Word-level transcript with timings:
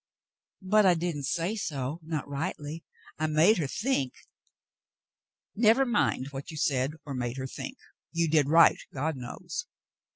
"But 0.63 0.83
I 0.83 0.95
didn't 0.95 1.25
say 1.27 1.55
so— 1.55 1.99
not 2.03 2.27
rightly; 2.27 2.83
I 3.19 3.27
made 3.27 3.59
her 3.59 3.67
think 3.67 4.15
—""Never 5.55 5.85
mind 5.85 6.29
what 6.31 6.49
you 6.49 6.57
said 6.57 6.93
or 7.05 7.13
made 7.13 7.37
her 7.37 7.45
think. 7.45 7.77
You 8.11 8.27
did 8.27 8.49
right, 8.49 8.79
God 8.91 9.15
knows. 9.15 9.67